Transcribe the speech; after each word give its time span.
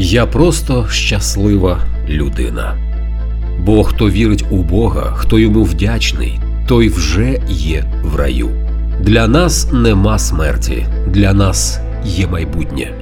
Я 0.00 0.26
просто 0.26 0.86
щаслива 0.90 1.80
людина. 2.08 2.76
Бо 3.64 3.84
хто 3.84 4.10
вірить 4.10 4.44
у 4.50 4.56
Бога, 4.56 5.12
хто 5.16 5.38
йому 5.38 5.64
вдячний, 5.64 6.40
той 6.68 6.88
вже 6.88 7.42
є 7.48 7.92
в 8.04 8.16
раю. 8.16 8.48
Для 9.02 9.28
нас 9.28 9.72
нема 9.72 10.18
смерті, 10.18 10.86
для 11.08 11.32
нас 11.32 11.80
є 12.04 12.26
майбутнє. 12.26 12.92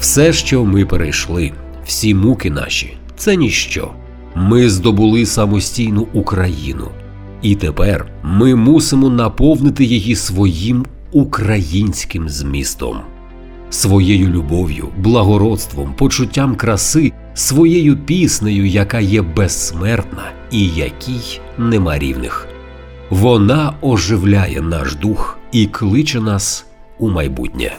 Все, 0.00 0.32
що 0.32 0.64
ми 0.64 0.84
перейшли, 0.84 1.52
всі 1.84 2.14
муки 2.14 2.50
наші 2.50 2.96
це 3.16 3.36
ніщо. 3.36 3.90
Ми 4.34 4.70
здобули 4.70 5.26
самостійну 5.26 6.06
Україну, 6.12 6.88
і 7.42 7.54
тепер 7.54 8.06
ми 8.22 8.54
мусимо 8.54 9.08
наповнити 9.08 9.84
її 9.84 10.16
своїм 10.16 10.84
українським 11.12 12.28
змістом, 12.28 12.96
своєю 13.74 14.28
любов'ю, 14.28 14.88
благородством, 14.96 15.94
почуттям 15.94 16.56
краси, 16.56 17.12
своєю 17.34 17.96
піснею, 17.96 18.66
яка 18.66 19.00
є 19.00 19.22
безсмертна 19.22 20.32
і 20.50 20.68
якій 20.68 21.40
нема 21.58 21.98
рівних. 21.98 22.48
Вона 23.10 23.74
оживляє 23.80 24.60
наш 24.60 24.94
дух 24.94 25.38
і 25.52 25.66
кличе 25.66 26.20
нас 26.20 26.66
у 26.98 27.10
майбутнє. 27.10 27.72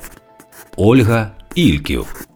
Ольга 0.77 1.31
Ільків 1.55 2.27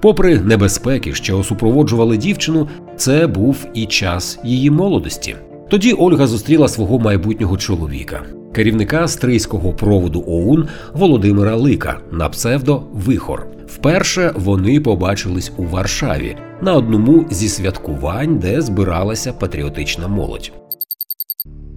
Попри 0.00 0.40
небезпеки, 0.40 1.14
що 1.14 1.42
супроводжували 1.42 2.16
дівчину, 2.16 2.68
це 2.96 3.26
був 3.26 3.66
і 3.74 3.86
час 3.86 4.38
її 4.44 4.70
молодості. 4.70 5.36
Тоді 5.68 5.92
Ольга 5.92 6.26
зустріла 6.26 6.68
свого 6.68 6.98
майбутнього 6.98 7.56
чоловіка, 7.56 8.22
керівника 8.52 9.08
стрийського 9.08 9.72
проводу 9.72 10.24
ОУН 10.26 10.68
Володимира 10.94 11.56
Лика 11.56 12.00
на 12.12 12.28
псевдо 12.28 12.82
Вихор. 12.92 13.46
Вперше 13.66 14.32
вони 14.34 14.80
побачились 14.80 15.52
у 15.56 15.64
Варшаві 15.64 16.36
на 16.60 16.74
одному 16.74 17.24
зі 17.30 17.48
святкувань, 17.48 18.38
де 18.38 18.60
збиралася 18.60 19.32
патріотична 19.32 20.08
молодь. 20.08 20.52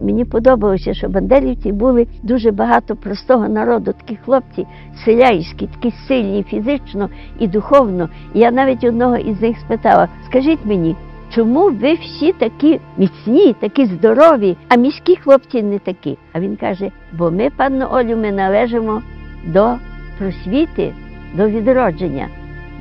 Мені 0.04 0.26
подобалося, 0.26 0.94
що 0.94 1.10
бандерівці 1.10 1.72
були 1.72 2.08
дуже 2.24 2.52
багато 2.52 2.96
простого 2.96 3.48
народу, 3.48 3.94
такі 3.94 4.20
хлопці 4.26 4.68
селяйські, 5.06 5.68
такі 5.68 5.96
сильні 6.08 6.44
фізично 6.44 7.10
і 7.40 7.48
духовно. 7.48 8.10
Я 8.34 8.52
навіть 8.52 8.84
одного 8.84 9.18
із 9.18 9.42
них 9.42 9.58
спитала: 9.60 10.08
скажіть 10.30 10.66
мені, 10.66 10.96
чому 11.36 11.70
ви 11.70 11.94
всі 11.94 12.32
такі 12.32 12.80
міцні, 12.98 13.56
такі 13.60 13.86
здорові, 13.86 14.58
а 14.70 14.76
міські 14.76 15.16
хлопці 15.16 15.64
не 15.64 15.80
такі? 15.80 16.18
А 16.34 16.40
він 16.40 16.56
каже: 16.56 16.92
бо 17.18 17.32
ми, 17.32 17.50
панно 17.50 17.94
Олю, 17.94 18.18
ми 18.18 18.32
належимо 18.32 19.02
до 19.46 19.74
просвіти, 20.18 20.94
до 21.34 21.48
відродження. 21.48 22.28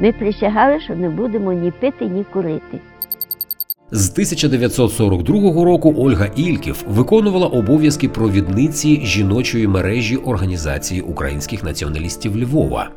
Ми 0.01 0.13
присягали, 0.13 0.81
що 0.81 0.95
не 0.97 1.09
будемо 1.09 1.53
ні 1.53 1.71
пити, 1.71 2.05
ні 2.05 2.25
курити. 2.33 2.79
З 3.95 4.11
1942 4.11 5.65
року 5.65 5.95
Ольга 5.99 6.27
Ільків 6.37 6.85
виконувала 6.89 7.47
обов'язки 7.47 8.09
провідниці 8.09 9.01
жіночої 9.05 9.69
мережі 9.69 10.17
організації 10.17 11.01
українських 11.01 11.65
націоналістів 11.65 12.37
Львова. 12.37 12.91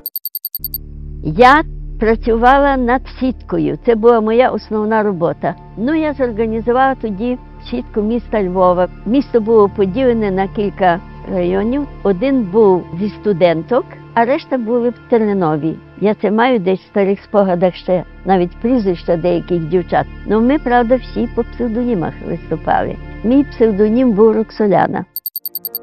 Я 1.24 1.64
працювала 2.00 2.78
над 2.78 3.02
сіткою. 3.20 3.80
Це 3.86 3.96
була 3.96 4.22
моя 4.22 4.50
основна 4.50 5.04
робота. 5.04 5.56
Ну, 5.78 5.96
я 5.96 6.14
зорганізувала 6.14 6.96
тоді 6.96 7.38
сітку 7.72 8.02
міста 8.02 8.44
Львова. 8.44 8.88
Місто 9.06 9.42
було 9.42 9.70
поділене 9.70 10.32
на 10.32 10.48
кілька 10.48 11.00
районів. 11.32 11.88
Один 12.04 12.44
був 12.44 12.84
зі 13.00 13.10
студенток, 13.10 13.86
а 14.16 14.26
решта 14.26 14.58
були 14.58 14.90
в 14.90 14.94
Тернові. 15.10 15.76
Я 16.02 16.16
це 16.22 16.32
маю 16.32 16.60
десь 16.60 16.80
в 16.80 16.88
старих 16.88 17.20
спогадах 17.24 17.76
ще 17.76 18.04
навіть 18.26 18.56
прізвища 18.62 19.18
деяких 19.18 19.66
дівчат. 19.70 20.06
Ну 20.26 20.42
ми, 20.42 20.60
правда, 20.60 20.96
всі 20.96 21.30
по 21.36 21.44
псевдонімах 21.44 22.14
виступали. 22.28 22.96
Мій 23.24 23.44
псевдонім 23.44 24.12
був 24.12 24.32
Роксоляна. 24.32 25.06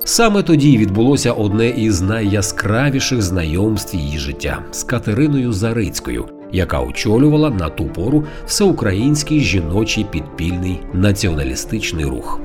Саме 0.04 0.42
тоді 0.42 0.78
відбулося 0.78 1.32
одне 1.32 1.68
із 1.68 2.02
найяскравіших 2.02 3.22
знайомств 3.22 3.96
її 3.96 4.18
життя 4.18 4.58
з 4.70 4.82
Катериною 4.82 5.52
Зарицькою, 5.52 6.28
яка 6.52 6.80
очолювала 6.80 7.50
на 7.50 7.68
ту 7.68 7.84
пору 7.86 8.24
всеукраїнський 8.46 9.40
жіночий 9.40 10.04
підпільний 10.04 10.80
націоналістичний 10.92 12.04
рух. 12.04 12.40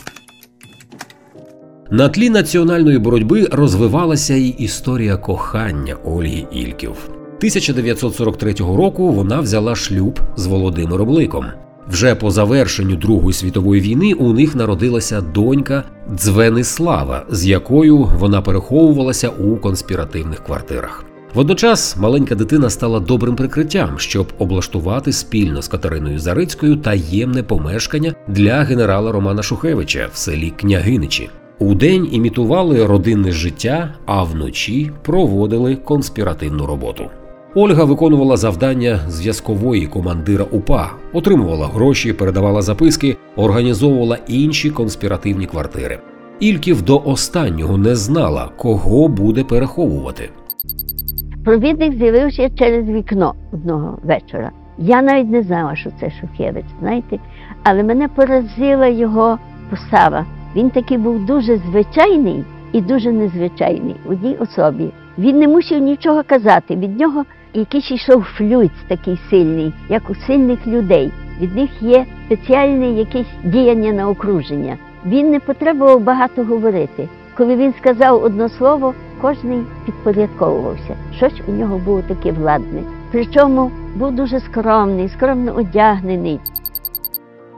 На 1.91 2.09
тлі 2.09 2.31
національної 2.31 2.99
боротьби 2.99 3.49
розвивалася 3.53 4.35
й 4.35 4.55
історія 4.59 5.17
кохання 5.17 5.97
Ольги 6.05 6.47
Ільків. 6.53 6.97
1943 7.39 8.53
року 8.53 9.13
вона 9.13 9.41
взяла 9.41 9.75
шлюб 9.75 10.21
з 10.37 10.47
Володимиром 10.47 11.09
Ликом. 11.09 11.47
Вже 11.91 12.15
по 12.15 12.31
завершенню 12.31 12.97
Другої 12.97 13.33
світової 13.33 13.81
війни 13.81 14.13
у 14.13 14.33
них 14.33 14.55
народилася 14.55 15.21
донька 15.21 15.85
Дзвенислава, 16.15 17.27
з 17.31 17.47
якою 17.47 17.99
вона 17.99 18.43
переховувалася 18.43 19.29
у 19.29 19.57
конспіративних 19.57 20.45
квартирах. 20.45 21.05
Водночас 21.35 21.97
маленька 21.97 22.35
дитина 22.35 22.71
стала 22.71 23.01
добрим 23.01 23.37
прикриттям, 23.37 23.99
щоб 23.99 24.27
облаштувати 24.39 25.13
спільно 25.13 25.63
з 25.63 25.69
Катериною 25.69 26.19
Зарицькою 26.19 26.77
таємне 26.77 27.43
помешкання 27.43 28.15
для 28.29 28.63
генерала 28.63 29.13
Романа 29.13 29.43
Шухевича 29.43 30.09
в 30.13 30.17
селі 30.17 30.51
Княгиничі. 30.51 31.31
Удень 31.59 32.09
імітували 32.13 32.87
родинне 32.87 33.33
життя, 33.33 33.95
а 34.07 34.23
вночі 34.23 34.91
проводили 35.03 35.77
конспіративну 35.77 36.67
роботу. 36.67 37.11
Ольга 37.57 37.85
виконувала 37.85 38.37
завдання 38.37 38.97
зв'язкової 39.09 39.87
командира 39.87 40.45
УПА, 40.45 40.91
отримувала 41.13 41.67
гроші, 41.67 42.13
передавала 42.13 42.63
записки, 42.63 43.17
організовувала 43.37 44.19
інші 44.29 44.71
конспіративні 44.71 45.47
квартири. 45.47 45.99
Ільків 46.41 46.83
до 46.83 47.03
останнього 47.05 47.79
не 47.79 47.95
знала, 47.95 48.51
кого 48.57 49.09
буде 49.09 49.45
переховувати. 49.45 50.31
Провідник 51.45 51.95
з'явився 51.95 52.51
через 52.59 52.89
вікно 52.89 53.35
одного 53.53 53.99
вечора. 54.03 54.51
Я 54.79 55.03
навіть 55.03 55.31
не 55.31 55.43
знала, 55.43 55.77
що 55.77 55.91
це 56.01 56.11
Шухевич, 56.21 56.65
знаєте, 56.81 57.19
але 57.63 57.83
мене 57.83 58.09
поразила 58.09 58.87
його 58.87 59.39
постава. 59.71 60.27
Він 60.57 60.71
такий 60.71 60.99
був 60.99 61.27
дуже 61.27 61.61
звичайний 61.71 62.45
і 62.73 62.81
дуже 62.81 63.13
незвичайний 63.13 63.97
в 64.07 64.11
одній 64.11 64.37
особі. 64.37 64.91
Він 65.19 65.39
не 65.39 65.49
мусив 65.49 65.83
нічого 65.83 66.23
казати. 66.27 66.77
Від 66.77 67.01
нього 67.01 67.25
якийсь 67.55 67.91
йшов 67.91 68.23
флюйц 68.23 68.73
такий 68.89 69.19
сильний, 69.31 69.73
як 69.89 70.11
у 70.11 70.15
сильних 70.15 70.67
людей. 70.67 71.13
Від 71.41 71.57
них 71.57 71.71
є 71.81 72.07
спеціальне 72.27 72.91
якесь 72.91 73.27
діяння 73.45 73.93
на 73.93 74.09
окруження. 74.09 74.77
Він 75.07 75.31
не 75.31 75.41
потребував 75.41 76.01
багато 76.01 76.45
говорити. 76.45 77.09
Коли 77.37 77.57
він 77.57 77.75
сказав 77.81 78.23
одне 78.23 78.49
слово, 78.49 78.95
кожний 79.21 79.59
підпорядковувався. 79.87 80.97
Щось 81.17 81.41
у 81.49 81.53
нього 81.53 81.79
було 81.79 82.03
таке 82.03 82.33
владне. 82.33 82.83
Причому 83.13 83.71
був 83.95 84.13
дуже 84.13 84.41
скромний, 84.41 85.09
скромно 85.09 85.53
одягнений. 85.53 86.41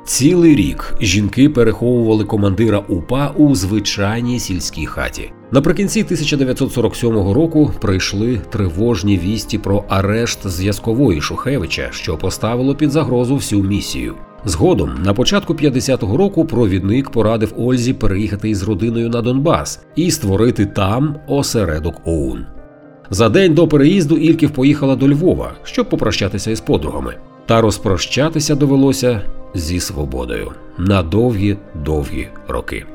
Цілий 0.04 0.54
рік 0.54 0.94
жінки 1.00 1.48
переховували 1.48 2.24
командира 2.24 2.78
УПА 2.78 3.32
у 3.36 3.54
звичайній 3.54 4.38
сільській 4.38 4.86
хаті. 4.86 5.32
Наприкінці 5.52 6.02
1947 6.02 7.12
року 7.12 7.70
прийшли 7.80 8.40
тривожні 8.50 9.18
вісті 9.18 9.58
про 9.58 9.84
арешт 9.88 10.46
зв'язкової 10.46 11.20
Шухевича, 11.20 11.88
що 11.90 12.16
поставило 12.16 12.74
під 12.74 12.90
загрозу 12.90 13.36
всю 13.36 13.62
місію. 13.62 14.14
Згодом, 14.44 14.90
на 15.04 15.14
початку 15.14 15.54
50-го 15.54 16.16
року, 16.16 16.44
провідник 16.44 17.10
порадив 17.10 17.52
Ользі 17.56 17.92
переїхати 17.92 18.50
із 18.50 18.62
родиною 18.62 19.08
на 19.08 19.22
Донбас 19.22 19.80
і 19.96 20.10
створити 20.10 20.66
там 20.66 21.16
осередок 21.26 22.00
ОУН. 22.04 22.46
За 23.10 23.28
день 23.28 23.54
до 23.54 23.68
переїзду 23.68 24.16
Ільків 24.16 24.50
поїхала 24.50 24.96
до 24.96 25.08
Львова, 25.08 25.52
щоб 25.62 25.88
попрощатися 25.88 26.50
із 26.50 26.60
подругами. 26.60 27.14
Та 27.46 27.60
розпрощатися 27.60 28.54
довелося 28.54 29.22
зі 29.54 29.80
свободою 29.80 30.52
на 30.78 31.02
довгі 31.02 31.56
довгі 31.84 32.28
роки. 32.48 32.86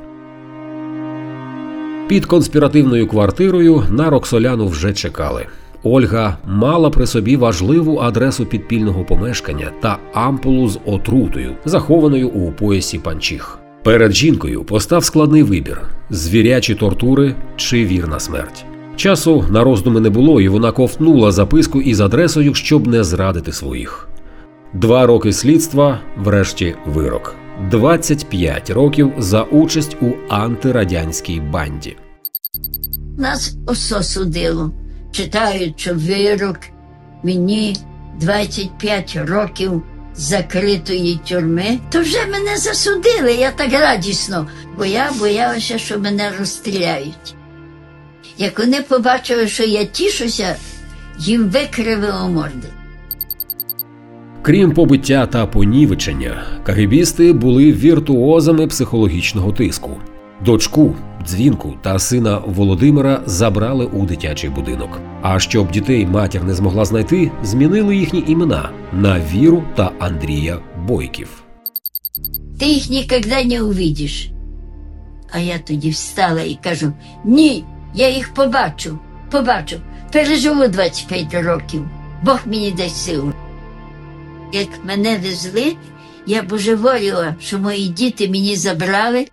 Під 2.08 2.26
конспіративною 2.26 3.08
квартирою 3.08 3.84
на 3.90 4.10
Роксоляну 4.10 4.68
вже 4.68 4.94
чекали. 4.94 5.46
Ольга 5.84 6.38
мала 6.48 6.90
при 6.90 7.08
собі 7.08 7.36
важливу 7.36 7.98
адресу 7.98 8.46
підпільного 8.46 9.04
помешкання 9.04 9.72
та 9.82 9.98
ампулу 10.14 10.68
з 10.68 10.80
отрутою, 10.86 11.56
захованою 11.66 12.30
у 12.30 12.52
поясі 12.52 13.00
панчіх. 13.00 13.60
Перед 13.84 14.12
жінкою 14.12 14.64
постав 14.64 15.04
складний 15.04 15.44
вибір: 15.44 15.82
звірячі 16.10 16.76
тортури 16.76 17.36
чи 17.56 17.86
вірна 17.86 18.20
смерть. 18.20 18.66
Часу 18.96 19.46
на 19.50 19.64
роздуми 19.64 20.00
не 20.00 20.10
було, 20.10 20.42
і 20.42 20.48
вона 20.48 20.72
ковтнула 20.72 21.32
записку 21.32 21.82
із 21.82 22.02
адресою, 22.02 22.54
щоб 22.54 22.88
не 22.88 23.04
зрадити 23.04 23.52
своїх. 23.52 24.08
Два 24.74 25.06
роки 25.06 25.34
слідства, 25.34 26.00
врешті 26.18 26.76
вирок. 26.86 27.36
25 27.70 28.70
років 28.70 29.14
за 29.18 29.44
участь 29.44 29.98
у 30.02 30.14
антирадянській 30.30 31.40
банді. 31.40 31.98
Нас. 33.18 33.56
Читають, 35.12 35.80
що 35.80 35.94
вирок 35.94 36.58
мені 37.24 37.76
25 38.20 39.20
років 39.26 39.84
закритої 40.16 41.20
тюрми, 41.28 41.80
то 41.90 42.02
вже 42.02 42.26
мене 42.26 42.58
засудили, 42.58 43.34
я 43.34 43.52
так 43.52 43.72
радісно, 43.72 44.48
бо 44.78 44.86
я 44.86 45.12
боялася, 45.20 45.78
що 45.78 46.00
мене 46.00 46.32
розстріляють. 46.40 47.36
Як 48.38 48.60
вони 48.60 48.82
побачили, 48.82 49.48
що 49.48 49.64
я 49.64 49.86
тішуся, 49.86 50.56
їм 51.20 51.50
викривило 51.50 52.30
морди. 52.30 52.68
Крім 54.44 54.72
побиття 54.72 55.26
та 55.26 55.46
понівечення, 55.46 56.44
кагибісти 56.64 57.34
були 57.34 57.72
віртуозами 57.72 58.68
психологічного 58.68 59.52
тиску. 59.52 59.98
Дочку, 60.46 60.96
дзвінку 61.26 61.74
та 61.82 62.00
сина 62.00 62.42
Володимира 62.46 63.22
забрали 63.26 63.86
у 63.86 64.06
дитячий 64.06 64.50
будинок. 64.50 65.00
А 65.22 65.40
щоб 65.40 65.72
дітей 65.72 66.06
матір 66.06 66.44
не 66.44 66.54
змогла 66.54 66.86
знайти, 66.86 67.32
змінили 67.44 67.96
їхні 67.96 68.24
імена 68.28 68.70
на 68.94 69.20
Віру 69.34 69.64
та 69.76 69.92
Андрія 70.00 70.60
Бойків. 70.88 71.44
Ти 72.60 72.66
їх 72.66 72.90
ніколи 72.90 73.46
не 73.46 73.62
увидиш. 73.62 74.32
А 75.32 75.40
я 75.40 75.60
тоді 75.60 75.90
встала 75.90 76.42
і 76.42 76.60
кажу: 76.64 76.94
ні, 77.26 77.64
я 77.96 78.10
їх 78.10 78.34
побачу, 78.34 79.00
побачу, 79.32 79.76
переживу 80.14 80.68
25 80.68 81.34
років, 81.34 81.90
Бог 82.24 82.40
мені 82.46 82.72
дасть 82.72 82.98
силу. 82.98 83.34
Як 84.54 84.68
мене 84.84 85.18
везли, 85.24 85.76
я 86.26 86.44
божеволіла, 86.44 87.36
що 87.42 87.60
мої 87.60 87.88
діти 87.88 88.30
мені 88.30 88.56
забрали. 88.56 89.26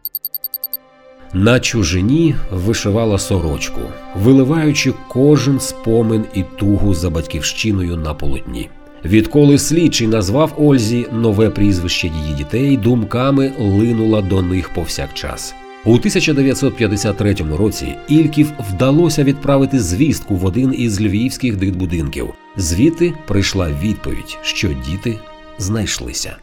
На 1.32 1.60
чужині 1.60 2.34
вишивала 2.50 3.18
сорочку, 3.18 3.80
виливаючи 4.16 4.94
кожен 5.08 5.60
спомин 5.60 6.24
і 6.34 6.44
тугу 6.58 6.94
за 6.94 7.10
батьківщиною 7.10 7.96
на 7.96 8.14
полотні. 8.14 8.70
Відколи 9.04 9.58
слідчий 9.58 10.06
назвав 10.06 10.52
Ользі 10.56 11.06
нове 11.12 11.50
прізвище 11.50 12.06
її 12.06 12.34
дітей, 12.34 12.76
думками 12.76 13.52
линула 13.58 14.22
до 14.22 14.42
них 14.42 14.74
повсякчас. 14.74 15.54
У 15.88 15.94
1953 15.94 17.34
році 17.58 17.96
Ільків 18.08 18.52
вдалося 18.70 19.24
відправити 19.24 19.80
звістку 19.80 20.34
в 20.34 20.44
один 20.44 20.74
із 20.78 21.00
львівських 21.00 21.56
дитбудинків. 21.56 22.28
Звідти 22.56 23.14
прийшла 23.26 23.68
відповідь, 23.82 24.38
що 24.42 24.68
діти 24.68 25.18
знайшлися. 25.58 26.36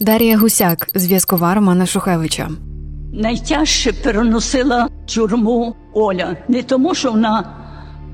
Дар'я 0.00 0.38
Гусяк, 0.38 0.88
зв'язкова 0.94 1.54
Романа 1.54 1.86
Шухевича. 1.86 2.48
Найтяжче 3.12 3.92
переносила 3.92 4.88
тюрму 5.14 5.76
Оля 5.94 6.36
не 6.48 6.62
тому, 6.62 6.94
що 6.94 7.10
вона 7.10 7.50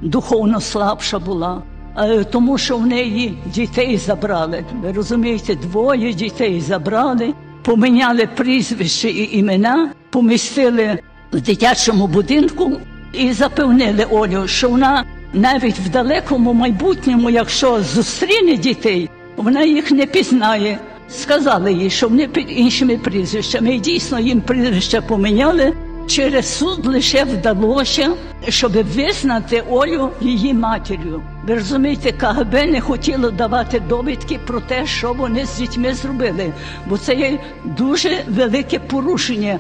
духовно 0.03 0.61
слабша 0.61 1.19
була, 1.19 1.63
а 1.95 2.25
тому, 2.25 2.59
що 2.59 2.77
в 2.77 2.87
неї 2.87 3.39
дітей 3.55 3.97
забрали. 3.97 4.65
Ви 4.83 4.93
розумієте, 4.93 5.55
двоє 5.55 6.13
дітей 6.13 6.61
забрали, 6.61 7.35
поміняли 7.63 8.29
прізвище 8.37 9.11
і 9.11 9.39
імена, 9.39 9.94
помістили 10.15 10.99
в 11.33 11.41
дитячому 11.41 12.07
будинку 12.07 12.73
і 13.13 13.33
запевнили 13.33 14.05
Олю, 14.11 14.49
що 14.49 14.69
вона 14.69 15.05
навіть 15.33 15.79
в 15.79 15.89
далекому 15.89 16.53
майбутньому, 16.53 17.31
якщо 17.31 17.83
зустріне 17.83 18.57
дітей, 18.57 19.11
вона 19.37 19.63
їх 19.63 19.91
не 19.91 20.07
пізнає. 20.07 20.79
Сказали 21.11 21.73
їй, 21.73 21.91
що 21.91 22.09
вони 22.09 22.29
під 22.29 22.47
іншими 22.51 22.97
прізвищами. 22.97 23.75
І 23.75 23.81
дійсно 23.81 24.21
їм 24.21 24.41
прізвища 24.41 25.01
поміняли. 25.01 25.73
Через 26.07 26.59
суд 26.59 26.87
лише 26.87 27.25
вдалося, 27.25 28.11
щоб 28.49 28.73
визнати 28.73 29.63
Олю 29.71 30.11
її 30.21 30.55
матір'ю. 30.55 31.23
Ви 31.47 31.55
розумієте, 31.55 32.13
КГБ 32.13 32.53
не 32.53 32.81
хотіло 32.81 33.31
давати 33.31 33.81
довідки 33.89 34.39
про 34.47 34.61
те, 34.61 34.87
що 34.87 35.13
вони 35.13 35.47
з 35.47 35.59
дітьми 35.59 35.95
зробили, 35.95 36.53
бо 36.87 36.99
це 36.99 37.15
є 37.15 37.39
дуже 37.65 38.11
велике 38.29 38.79
порушення 38.79 39.59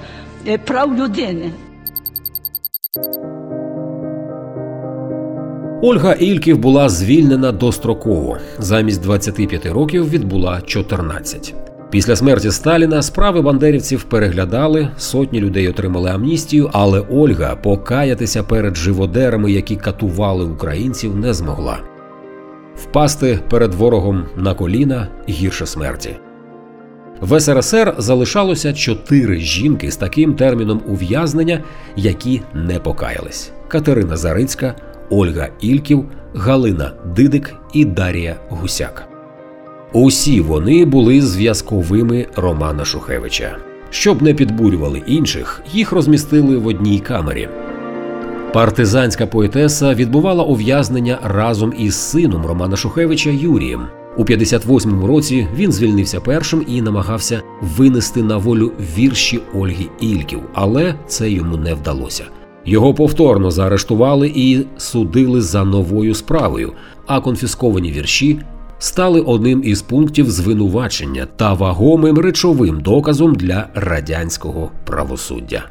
прав 0.64 0.98
людини. 0.98 1.50
Ольга 5.82 6.12
Ільків 6.12 6.58
була 6.58 6.88
звільнена 6.88 7.52
достроково. 7.52 8.38
Замість 8.58 9.02
25 9.02 9.66
років 9.66 10.10
відбула 10.10 10.60
14. 10.60 11.54
Після 11.90 12.16
смерті 12.16 12.50
Сталіна 12.50 13.02
справи 13.02 13.42
бандерівців 13.42 14.02
переглядали, 14.02 14.88
сотні 14.96 15.40
людей 15.40 15.68
отримали 15.68 16.10
амністію, 16.10 16.70
але 16.72 17.00
Ольга 17.00 17.56
покаятися 17.56 18.42
перед 18.42 18.76
живодерами, 18.76 19.52
які 19.52 19.76
катували 19.76 20.44
українців, 20.44 21.16
не 21.16 21.34
змогла. 21.34 21.78
Впасти 22.76 23.40
перед 23.50 23.74
ворогом 23.74 24.24
на 24.36 24.54
коліна 24.54 25.08
гірше 25.28 25.66
смерті. 25.66 26.16
В 27.24 27.40
СРСР 27.40 27.94
залишалося 27.98 28.72
чотири 28.72 29.40
жінки 29.40 29.90
з 29.90 29.96
таким 29.96 30.34
терміном 30.34 30.80
ув'язнення, 30.86 31.62
які 31.96 32.42
не 32.54 32.78
покаялись: 32.78 33.52
Катерина 33.68 34.16
Зарицька, 34.16 34.74
Ольга 35.10 35.48
Ільків, 35.60 36.04
Галина 36.34 36.92
Дидик 37.16 37.54
і 37.72 37.84
Дарія 37.84 38.36
Гусяк. 38.48 39.08
Усі 39.92 40.40
вони 40.40 40.84
були 40.84 41.20
зв'язковими 41.20 42.26
Романа 42.36 42.84
Шухевича. 42.84 43.56
Щоб 43.90 44.22
не 44.22 44.34
підбурювали 44.34 45.02
інших, 45.06 45.62
їх 45.72 45.92
розмістили 45.92 46.56
в 46.56 46.66
одній 46.66 46.98
камері. 46.98 47.48
Партизанська 48.52 49.26
поетеса 49.26 49.94
відбувала 49.94 50.44
ув'язнення 50.44 51.18
разом 51.22 51.72
із 51.78 51.94
сином 51.94 52.46
Романа 52.46 52.76
Шухевича 52.76 53.30
Юрієм. 53.30 53.86
У 54.16 54.24
58-му 54.24 55.06
році 55.06 55.46
він 55.56 55.72
звільнився 55.72 56.20
першим 56.20 56.64
і 56.68 56.82
намагався 56.82 57.42
винести 57.60 58.22
на 58.22 58.36
волю 58.36 58.72
вірші 58.96 59.40
Ольги 59.54 59.86
Ільків, 60.00 60.40
але 60.54 60.94
це 61.06 61.30
йому 61.30 61.56
не 61.56 61.74
вдалося. 61.74 62.24
Його 62.64 62.94
повторно 62.94 63.50
заарештували 63.50 64.32
і 64.34 64.66
судили 64.76 65.40
за 65.40 65.64
новою 65.64 66.14
справою, 66.14 66.72
а 67.06 67.20
конфісковані 67.20 67.92
вірші 67.92 68.38
стали 68.78 69.20
одним 69.20 69.62
із 69.64 69.82
пунктів 69.82 70.30
звинувачення 70.30 71.26
та 71.36 71.52
вагомим 71.52 72.18
речовим 72.18 72.80
доказом 72.80 73.34
для 73.34 73.68
радянського 73.74 74.70
правосуддя. 74.84 75.64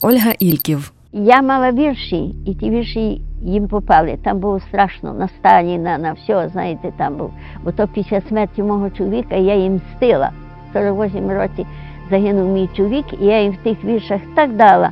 Ольга 0.00 0.32
Ільків. 0.38 0.92
Я 1.12 1.42
мала 1.42 1.72
вірші, 1.72 2.34
і 2.46 2.54
ті 2.54 2.70
вірші 2.70 3.20
їм 3.42 3.68
попали. 3.68 4.18
Там 4.24 4.38
було 4.38 4.60
страшно 4.60 5.12
на 5.12 5.28
Сталіна, 5.28 5.98
на 5.98 6.12
все, 6.12 6.48
знаєте, 6.48 6.92
там 6.96 7.16
був. 7.16 7.30
Бо 7.64 7.72
то 7.72 7.88
після 7.88 8.20
смерті 8.20 8.62
мого 8.62 8.90
чоловіка 8.90 9.34
я 9.34 9.54
їм 9.54 9.74
мстила. 9.74 10.30
В 10.70 10.72
48 10.72 11.30
році 11.30 11.66
загинув 12.10 12.48
мій 12.48 12.68
чоловік, 12.76 13.06
і 13.20 13.24
я 13.24 13.42
їм 13.42 13.52
в 13.52 13.56
тих 13.56 13.84
віршах 13.84 14.20
так 14.34 14.56
дала. 14.56 14.90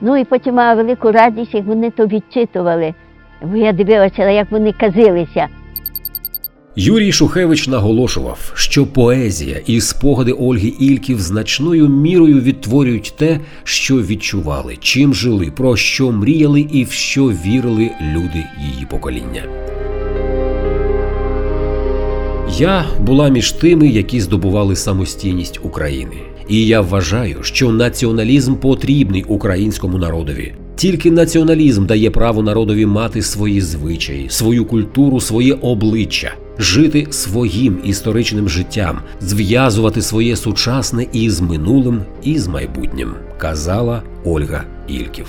Ну 0.00 0.16
і 0.16 0.24
потім 0.24 0.54
мала 0.54 0.74
велику 0.74 1.12
радість, 1.12 1.54
як 1.54 1.64
вони 1.64 1.90
то 1.90 2.06
відчитували. 2.06 2.94
Бо 3.42 3.56
я 3.56 3.72
дивилася, 3.72 4.30
як 4.30 4.50
вони 4.50 4.72
казилися. 4.72 5.48
Юрій 6.76 7.12
Шухевич 7.12 7.68
наголошував, 7.68 8.52
що 8.54 8.86
поезія 8.86 9.60
і 9.66 9.80
спогади 9.80 10.32
Ольги 10.32 10.72
Ільків 10.80 11.20
значною 11.20 11.88
мірою 11.88 12.40
відтворюють 12.40 13.14
те, 13.16 13.40
що 13.64 13.94
відчували, 13.94 14.76
чим 14.80 15.14
жили, 15.14 15.52
про 15.56 15.76
що 15.76 16.12
мріяли 16.12 16.60
і 16.60 16.84
в 16.84 16.90
що 16.90 17.24
вірили 17.24 17.90
люди 18.14 18.44
її 18.72 18.86
покоління. 18.90 19.42
Я 22.58 22.84
була 23.00 23.28
між 23.28 23.52
тими, 23.52 23.88
які 23.88 24.20
здобували 24.20 24.76
самостійність 24.76 25.60
України. 25.62 26.16
І 26.48 26.66
я 26.66 26.80
вважаю, 26.80 27.38
що 27.42 27.72
націоналізм 27.72 28.54
потрібний 28.54 29.24
українському 29.28 29.98
народові. 29.98 30.54
Тільки 30.76 31.10
націоналізм 31.10 31.86
дає 31.86 32.10
право 32.10 32.42
народові 32.42 32.86
мати 32.86 33.22
свої 33.22 33.60
звичаї, 33.60 34.26
свою 34.28 34.64
культуру, 34.64 35.20
своє 35.20 35.54
обличчя, 35.54 36.34
жити 36.58 37.06
своїм 37.10 37.78
історичним 37.84 38.48
життям, 38.48 38.98
зв'язувати 39.20 40.02
своє 40.02 40.36
сучасне 40.36 41.06
із 41.12 41.40
минулим 41.40 42.02
і 42.22 42.38
з 42.38 42.48
майбутнім, 42.48 43.14
казала 43.38 44.02
Ольга 44.24 44.64
Ільків. 44.88 45.26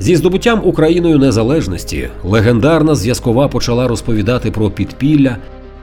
Зі 0.00 0.16
здобуттям 0.16 0.60
Україною 0.64 1.18
незалежності 1.18 2.08
легендарна 2.24 2.94
зв'язкова 2.94 3.48
почала 3.48 3.88
розповідати 3.88 4.50
про 4.50 4.70
підпілля. 4.70 5.36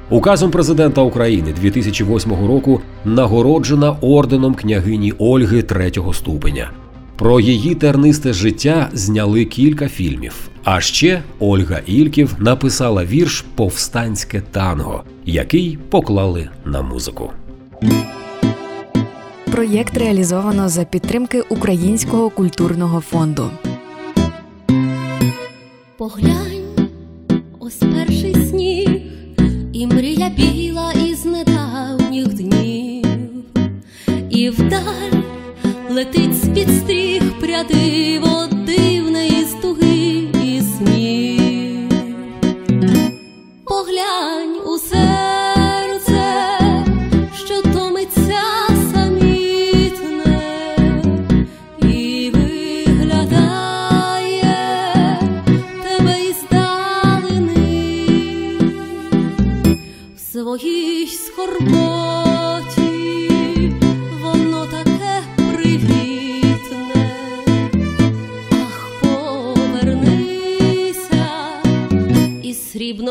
Указом 0.09 0.51
президента 0.51 1.01
України 1.01 1.53
2008 1.61 2.31
року 2.47 2.81
нагороджена 3.05 3.97
орденом 4.01 4.55
княгині 4.55 5.13
Ольги 5.17 5.61
третього 5.61 6.13
ступеня. 6.13 6.71
Про 7.15 7.39
її 7.39 7.75
тернисте 7.75 8.33
життя 8.33 8.89
зняли 8.93 9.45
кілька 9.45 9.87
фільмів. 9.87 10.49
А 10.63 10.81
ще 10.81 11.23
Ольга 11.39 11.79
Ільків 11.85 12.35
написала 12.39 13.05
вірш 13.05 13.45
Повстанське 13.55 14.41
танго, 14.41 15.03
який 15.25 15.77
поклали 15.89 16.49
на 16.65 16.81
музику. 16.81 17.31
Проєкт 19.51 19.97
реалізовано 19.97 20.69
за 20.69 20.83
підтримки 20.83 21.41
Українського 21.41 22.29
культурного 22.29 23.01
фонду. 23.01 23.49
Поглянь, 25.97 26.89
ось 27.59 27.75
перший 27.75 28.35
сніг, 28.49 28.89
і 29.73 29.87
мрія 29.87 30.29
біла 30.29 30.93
із 30.93 31.25
недавніх 31.25 32.27
днів, 32.27 33.05
і 34.29 34.49
вдаль 34.49 35.24
летить 35.95 36.37
з-під 36.37 36.69
стріх 36.69 37.39
прядиво 37.39 38.14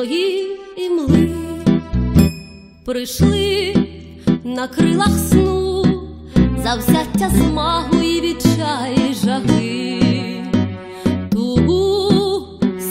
срібної 0.04 0.58
імли, 0.76 1.28
прийшли 2.84 3.74
на 4.44 4.68
крилах 4.68 5.18
сну, 5.30 5.84
завзяття 6.64 7.30
змагу 7.30 8.02
і 8.02 8.20
відчай 8.20 9.16
жаги, 9.24 10.44
тугу 11.32 12.10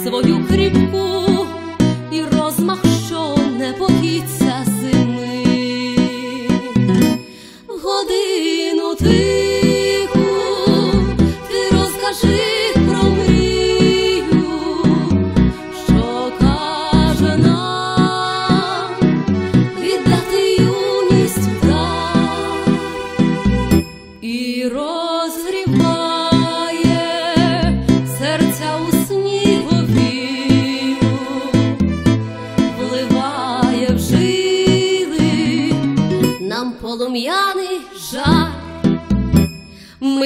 свою 0.03 0.46
кріпку 0.48 1.48
і 2.12 2.22
розмах, 2.22 2.79
що 3.08 3.36
не 3.58 3.74
боїться 3.79 4.65
зими. 4.65 5.46
Годину 7.67 8.96
тиху 8.96 10.25
ти 11.48 11.75
розкажи 11.77 12.52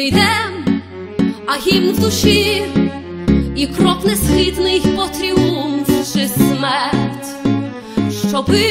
йдем, 0.08 0.82
а 1.48 1.58
гімн 1.58 1.92
в 1.92 2.00
душі, 2.00 2.64
і 3.56 3.68
крок 3.68 4.06
несхитний 4.06 4.80
по 4.80 5.06
тріумф 5.08 6.14
чи 6.14 6.28
смерть, 6.28 7.28
щоби 8.30 8.62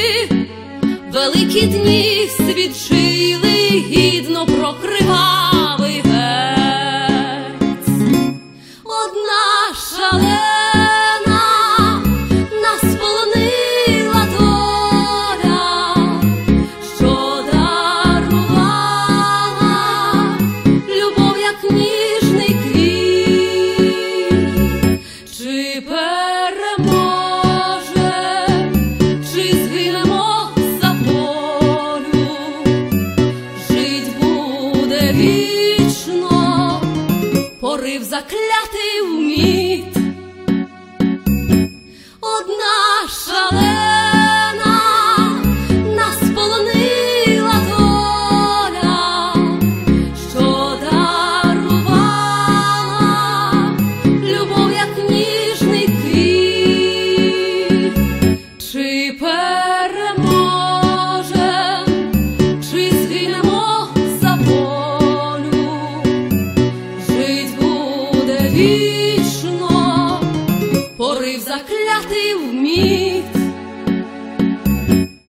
великі 1.12 1.66
дні 1.66 2.28
свідчили 2.37 3.46